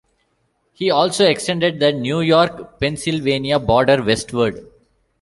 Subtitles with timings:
[0.73, 4.65] He also extended the New York- Pennsylvania border westward.